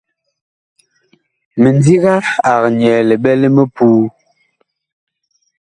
Mindiga 1.61 2.15
ag 2.51 2.63
nyɛɛ 2.77 2.99
liɓɛ 3.09 3.33
li 3.41 3.49
mipuu. 3.55 4.01